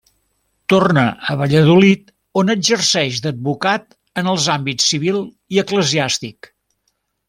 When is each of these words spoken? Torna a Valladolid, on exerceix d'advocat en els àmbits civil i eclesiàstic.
Torna 0.73 1.03
a 1.33 1.35
Valladolid, 1.41 2.09
on 2.43 2.49
exerceix 2.55 3.21
d'advocat 3.27 3.97
en 4.23 4.35
els 4.35 4.51
àmbits 4.59 4.93
civil 4.97 5.25
i 5.57 5.67
eclesiàstic. 5.69 6.55